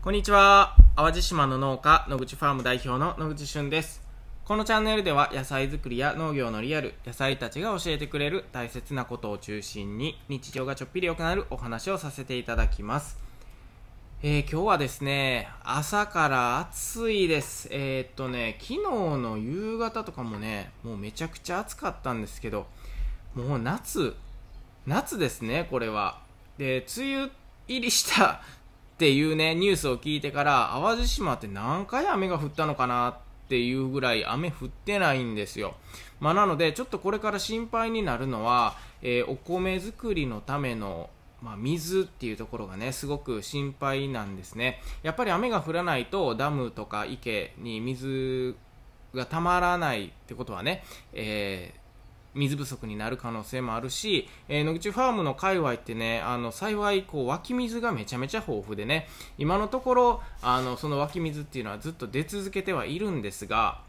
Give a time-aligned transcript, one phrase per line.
[0.00, 0.76] こんにちは。
[0.94, 4.00] 淡路島の農家、野口ファーム代表の野口俊です。
[4.44, 13.18] このチャンネルでは野菜作りや農業のリアル、野菜たちが教えてくれる大切なことを中心に日常がちょっぴり良くなるお話をさせていただきます。
[14.22, 17.66] えー今日はですね、朝から暑いです。
[17.72, 18.80] えーっとね、昨日
[19.18, 22.68] の夕方とかもね、もうめちゃくちゃ暑かったんですけど、
[23.34, 24.14] もう夏、
[24.86, 26.20] 夏ですね、これは。
[26.56, 27.30] で、梅雨
[27.66, 28.40] 入りした
[28.98, 33.16] っていうね、ニュースを聞いてから、淡路島って何回雨が降ったのかなっ
[33.48, 35.76] ていうぐらい雨降ってないんですよ。
[36.18, 41.10] まあ、なので、ちょっとこれから心配になるのは、えーお米作りのための
[41.40, 48.56] まあ、水っていうところがねすごく心配なんですねやっぱり雨が降らないとダムとか池に水
[49.14, 51.72] がたまらないってことはね、え
[52.38, 63.80] 水不足になる可能性もあるし、えー野口ファームの界隈ってねあの幸いこう湧き水がめちゃめちゃ豊富でね今のところあのその湧き水っていうのはずっと出続けてはいるんですが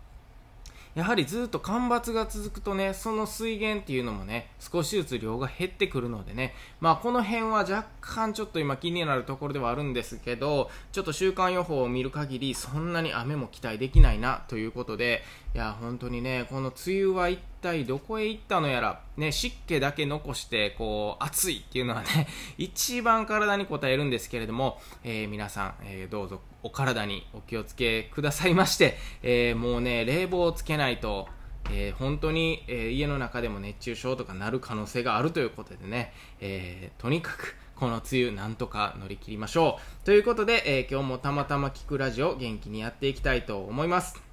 [0.95, 15.21] やはりずっと干ばつが続くとね、その水源っていうのもね、少しずつ量が減ってくるのでね、まあこの辺は若干ちょっと今気になるところではあるんですけど、ちょっと週間予報を見る限り、そんなに雨も期待できないなということで、
[15.55, 22.27] いや、本当にね、この梅雨は一体どこへ行ったのやら、ね、湿気だけ残して、こう、暑いっていうのはね、
[22.59, 31.27] 一番体に応えるんですけれども、えー皆さん、えーどうぞお体にお気をつけくださいまして、えーもうね、冷房をつけないと、
[31.71, 40.05] えー本当に、えー家の中でも熱中症とかなる可能性があるということでね、えーとにかくこの梅雨なんとか乗り切りましょう。
[40.05, 44.28] ということで、え今日もたまたま聞くラジオ元気にやっていきたいと思います。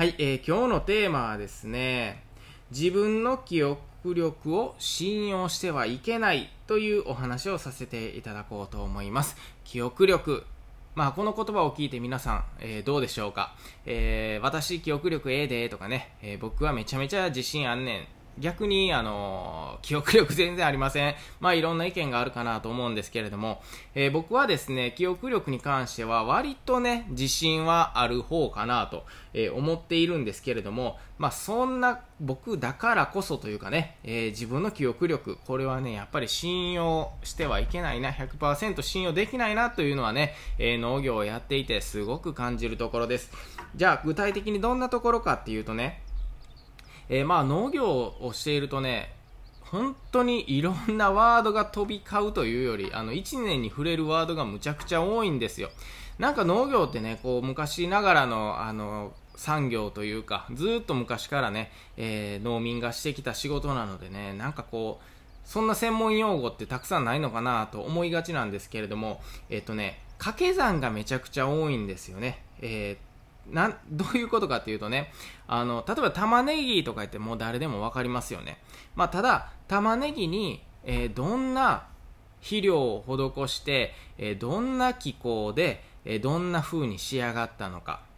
[0.00, 2.22] はい、えー今日のテーマはですね、
[2.70, 9.36] 自分の記憶力を信用してはいけないというお話をさせていただこうと思います。
[9.62, 10.46] 記憶力。
[10.94, 18.06] まあ、この言葉を聞いて皆さん、えーどうでしょうか、えー私記憶力ええでとかね、えー僕はめちゃめちゃ自信あんねん。
[18.40, 21.14] 逆に、あの記憶力全然ありません。
[21.40, 23.62] まあ、いろんな意見があるかなと思うんですけれども、
[23.94, 43.30] えー僕はですね、記憶力に関しては割とね、自信はある方かなと、えー思っているんですけれども、まあ、そんな僕だからこそというかね、えー自分の記憶力、これはね、やっぱり信用してはいけないな、100%信用できないなというのはね、え農業をやっていてすごく感じるところです。
[43.76, 46.02] じゃあ、具体的にどんなところかっていうとね、
[47.10, 49.12] えーまあ農業をしているとね、
[49.62, 55.70] 本当にいろんなワードが飛び交うというより、あの、1年に触れるワードがむちゃくちゃ多いんですよ。
[56.18, 72.44] なんか農業ってね、こう、昔ながらの、あの、産業というか、ずっと昔からね、えー農民がしてきた仕事なのでね、なんかこう、そんな専門用語ってたくさんないのかなと思いがちなんですけれども、えっ、とね、掛け算がめちゃくちゃ多いんですよね。
[72.60, 73.09] えー
[73.46, 75.12] なん どういうことかというとね
[75.46, 78.62] あの例えば玉ねぎとか言ってもう誰でも分かりますよね、
[78.94, 81.86] まあ、ただ玉ねぎに、えーどんな
[82.40, 88.09] 肥料を施して、えーどんな気候で、えーどんな風に仕上がったのか。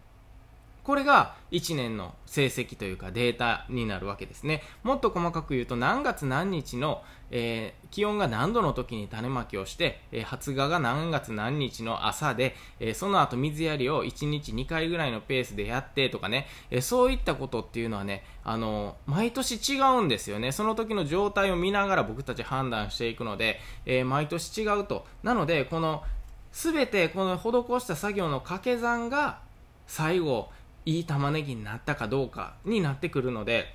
[0.84, 4.62] これが1年の成績というかデータになるわけですね。
[4.82, 20.50] もっと細かく言うと何月何日の、えー気温が何度の時に種まきをして、えー発芽が何月何日の朝で、えーその後水やりを1日2回ぐらいのペースでやってとかね、えそういったことっていうのはね、あの毎年違うんですよね。
[20.53, 25.06] その時の状態を見ながら僕たち判断していくので、え毎年違うと。
[25.22, 26.03] なので、この
[26.53, 29.41] 全てこの施した作業の掛け算が
[29.87, 30.49] 最後
[30.84, 33.75] いい玉ねぎになったかどうかになってくるので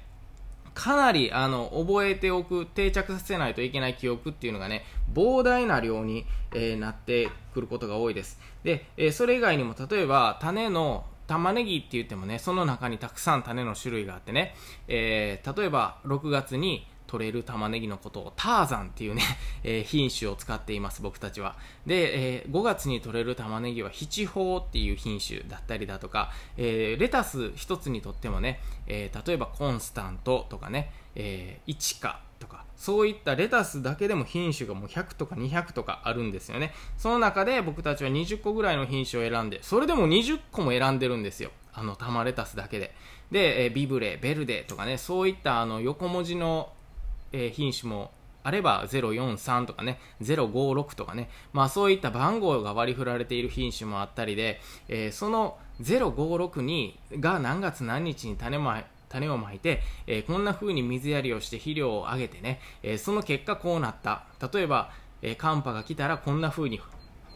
[0.73, 8.39] かなりあの覚えておく定着させないといけない記憶っていうのがね膨大な量に、えーなってくることが多いです。
[8.63, 14.53] で、えーそれ以外にも例えば種の玉ねぎって言ってもねその中にたくさん種の種類があってね、
[14.87, 19.23] えー例えば6月に取れる玉ねぎのことをターザンっていうね、
[19.63, 21.55] えー品種を使っています僕たちは。
[21.85, 36.73] で、えー5月に取れる玉ねぎは七宝っていう品種だったりだとか、えーレタス一つにとってもね、え例えばコンスタントとかね、えー、イチカとかそういったレタスだけでも品種がもう100とか200とかあるんですよね。
[36.97, 41.51] その中で僕たちは20個ぐらいの品種を選んでそれでも20個も選んでるんですよ。
[41.73, 42.93] あの玉レタスだけで。
[43.31, 46.71] で、えビブレベルデとかねそういったあの横文字の
[47.31, 48.11] えー品種も
[48.43, 64.23] あれば043とかね056とかねまあそういった番号が割り振られている品種もあったりで、えーその056にが何月何日に種ま種をまいて、えーこんな風に水やりをして肥料をあげてね、えーその結果こうなった。
[64.53, 64.91] 例えば、
[65.21, 66.79] え寒波が来たらこんな風に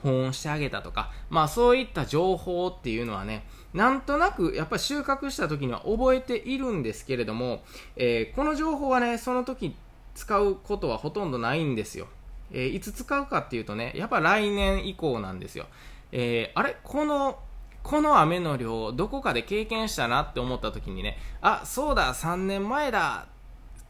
[0.03, 7.63] 保温してあげたとか、まあそういった情報っていうのはね、なんとなくやっぱり収穫した時には覚えているんですけれども、
[7.95, 9.75] えー、この情報はね、その時
[10.13, 12.07] 使うことはほとんどないんですよ。
[12.51, 15.67] えー、いつ使うかっていうとね、やっぱ来年以降なんですよ。
[16.11, 16.75] えー、あれ？
[16.83, 17.39] この、
[17.83, 23.27] この雨の量、どこかで経験したなって思った時にね、あ、そうだ、3年前だ。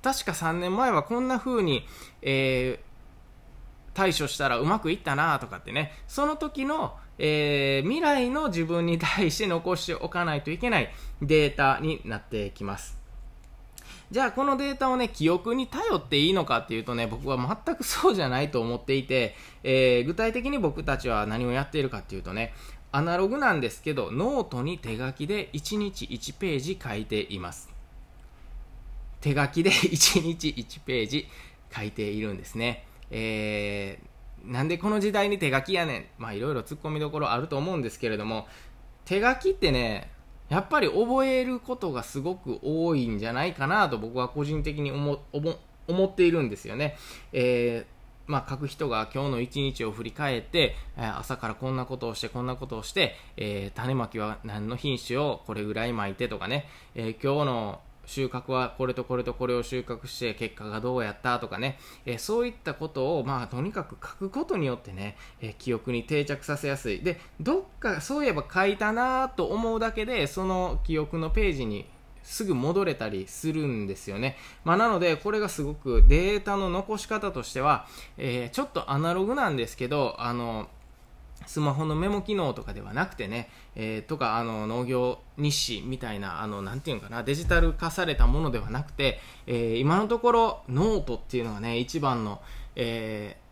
[0.03, 1.85] 確か3年前はこんな風に、
[2.21, 2.90] えー、
[3.93, 10.91] 対処したらうまくいったなとかってね、その時の、えー、未来の自分に対して残しておかないといけない
[11.21, 13.01] データになってきます。
[14.11, 22.53] じゃあこのデータをね、記憶に頼っていいのかっていうとね、僕は全くそうじゃないと思っていて、えー、具体的に僕たちは何をやっているかっていうとね、
[22.91, 27.69] アナログなんですけど、ノートに手書きで1日1ページ書いています。
[29.21, 31.27] 手書きで1日1ページ
[31.73, 32.83] 書いているんですね。
[33.11, 36.05] えー、なんでこの時代に手書きやねん。
[36.17, 38.47] まあいろいろ突っ込みどころあると思うんですけれども、
[39.05, 40.11] 手書きってね、
[40.49, 45.19] やっぱり覚えることがすごく多いんじゃないかなと僕は個人的に思
[45.87, 46.97] 思っているんですよね。
[47.33, 57.81] えーまあ、書く人が今日の一日を振り返って、朝からこんなことをして、こんなことをして、えー、種まきは何の品種をこれぐらいまいてとかね、えー、今日の
[58.11, 66.99] 収穫はこれとこれとこれを収穫して結果がどうやったとかね、えー、そういったことを、まあ、とにかく書くことによってね、えー、記憶に定着させやすい。
[66.99, 71.87] で、どっかそういえば書いたなと思うだけで、その記憶のページに
[72.23, 74.35] すぐ戻れたりするんですよね。
[74.65, 77.87] まあ、なので、これがすごくデータの残し方としては、
[78.17, 80.67] えー、ちょっとアナログなんですけど、あの、
[81.45, 92.41] スマホのメモ機能とかではなくてね、えー、とかあの農業日誌みたいなあのなていうかなデジタル化されたものではなくて、えー、今のところノートっていうのがね一番の、
[92.75, 93.51] えー、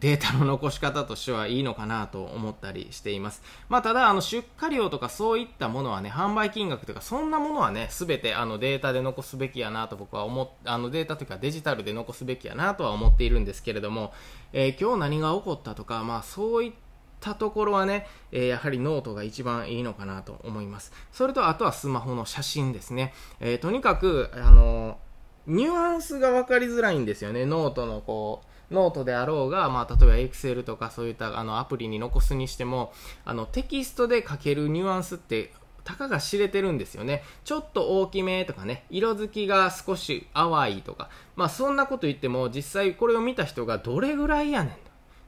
[0.00, 3.42] データの残し方としてはいいのかなと思ったりしています。
[3.68, 14.12] まあ、ただ、あの、出荷量とかそういったものはね、販売金額とか、そんなものはね、すべてあのデータで残すべきやなと僕は思っ、あのデータというかデジタルで残すべきやなとは思っているんですけれども、
[14.52, 16.89] えー、今日何が起こったとか、まあそういった
[17.20, 20.92] ったところはね、えー、やはりノートが一番いいのかなと思います。
[21.12, 23.12] それとあとはスマホの写真ですね。
[23.38, 24.98] えー、とにかく、あの
[25.46, 27.44] ニュアンスが分かりづらいんですよね。
[27.44, 32.92] ノートのこう、ノートであろうが、まあ、例えば Excel とかそういったあのアプリに残すにしても、
[33.24, 35.52] あのテキストで書けるニュアンスって
[35.82, 37.22] たかが知れてるんですよね。
[37.44, 44.74] ちょっと大きめとかね、色づきが少し淡いとか、まあそんなこと言っても実際これを見た人がどれぐらいやねん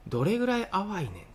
[0.07, 1.32] どれぐらい淡いねん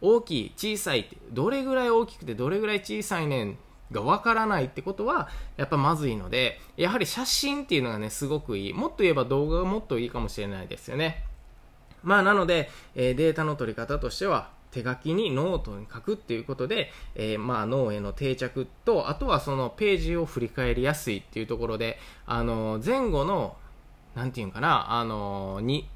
[0.00, 3.58] 大きい、小さいって、どれぐらい大きくてどれぐらい小さいねん
[3.92, 8.72] がわからないってことは、やっぱまずいので、やはり写真っていうのがね、すごくいい。
[8.72, 11.24] もっと言えば動画がもっといいかもしれないですよね。
[12.02, 23.56] まあなので、えー、データの取り方としては、手書きにノートに書くっていうことで、えー、まあ脳への定着と、あとはそのページを振り返りやすいっていうところで、あの前後の、
[24.16, 25.88] なんていうかな、あのに、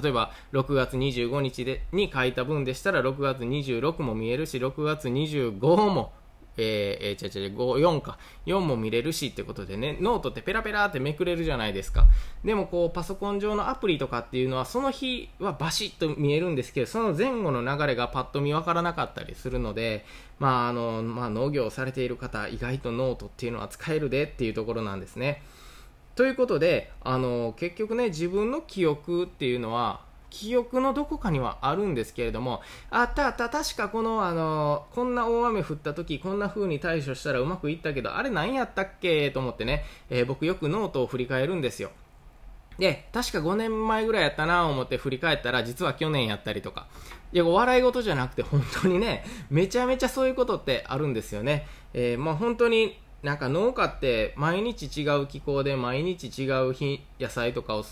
[0.00, 5.60] 例えば6月25日でに書いた分でしたら6月26も見えるし6月25
[5.90, 6.12] も
[6.56, 8.18] えー、えー、違う違う、5、4か。
[8.46, 12.06] 4も見れるしってことでね、ノートってペラペラってめくれるじゃないですか。
[12.44, 20.04] でもこう、パソコン上のアプリとかっていうのは、その日はバシッと見えるんですけど、その前後の流れがパッと見わからなかったりするので、
[20.38, 25.42] まあ、あの、まあ、農業をされている方、意外とノートっていうのは使えるでっていうところなんですね。
[26.14, 39.30] ということで、あの、結局ね、自分の記憶っていうのは、記憶のどこかにはあるんですけれども、あったあった、確かこの、あの、こんな大雨降った時、こんな風に対処したらうまくいったけど、あれ何やったっけ？
[39.30, 41.90] と思ってね、えー、僕よくノートを振り返るんですよ。
[42.78, 46.88] で、確か5年前ぐらいやったなぁ思って振り返ったら、実は去年やったりとか。
[47.32, 51.66] いや、笑い事じゃなくて、本当にね、めちゃめちゃそういうことってあるんですよね。
[51.92, 56.74] えー、まあ本当になんか農家って毎日違う気候で毎日違う
[57.18, 57.84] 野菜とかを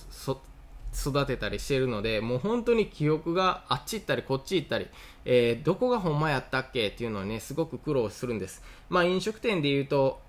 [0.94, 4.88] 育てたりしてるのでもう本当に記憶があっち行ったりこっち行ったり、
[5.24, 8.62] えー、どこがほんまやったっけっていうのはねすごく苦労するんです。
[8.90, 10.20] まあ飲食店で言うと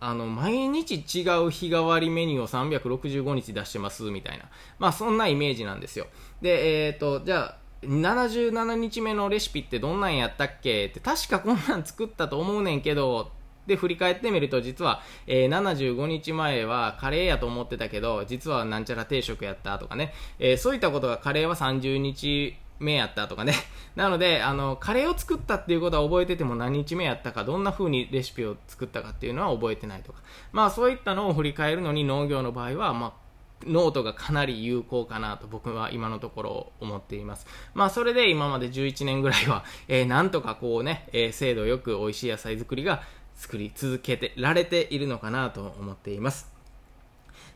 [0.00, 4.46] あの毎日違う日替わりメニューを365日出してますみたいな。
[4.80, 6.08] まあそんなイメージなんですよ。
[6.42, 13.35] でえっ、ー、とじゃあ77日目のレシピってどんなんやったっけって確かこんなん作ったと思うねんけど
[13.66, 23.54] で、振り返ってみると、実は、えー、75日前はカレーやと思ってたけど、実はなんちゃら定食やったとかね、えー、そういったことがカレーは30日目やったとかね。
[23.96, 30.20] なので、あの、カレーを作ったっていうことは覚えてても何日目やったか、どんな風にレシピを作ったかっていうのは覚えてないとか。
[30.52, 33.26] まあそういったのを振り返るのに農業の場合は、まあ、
[33.64, 37.46] ノートがかなり有効かなと僕は今のところ思っています。
[37.74, 43.02] まあそれで今まで11年ぐらいは、えー、なんとかこうね、えー、精度よく美味しい野菜作りが
[43.36, 46.50] 作り続けてられているのかなと思っています。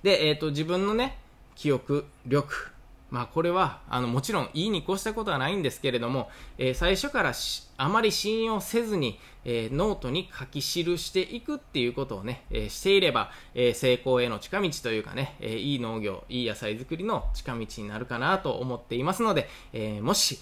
[0.03, 1.19] で、えっ、ー、と自分のね、
[1.57, 2.71] 記憶力、
[3.11, 7.33] まあこれはあのもちろんいいに越したことはないんですけれども、えー、最初から
[7.77, 20.39] あまり信用せずに、えー、ノートに書き記していくっていうことをね、えー、していれば、え成功への近道というかね、えいい農業、いい野菜作りの近道になるかなと思っていますので、えもし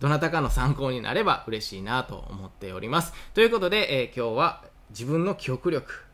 [0.00, 3.12] どなたかの参考になれば嬉しいなと思っております。
[3.34, 6.04] ということで、え今日は自分の記憶力、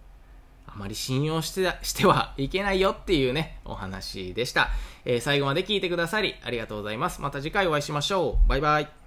[0.66, 4.70] あまり信用してしてはいけないよっていうね、お話でした。
[5.04, 7.22] えー、最後まで聞いてくださりありがとうございます。
[7.22, 8.48] また次回お会いしましょう。
[8.48, 9.05] バイバイ。